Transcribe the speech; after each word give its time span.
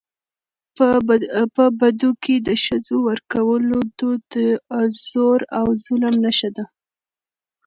په 1.55 1.63
بدو 1.79 2.09
کي 2.23 2.35
د 2.47 2.49
ښځو 2.63 2.95
ورکولو 3.09 3.77
دود 3.97 4.21
د 4.33 4.35
زور 5.07 5.39
او 5.59 5.67
ظلم 5.83 6.15
نښه 6.23 6.49
وه. 6.55 6.65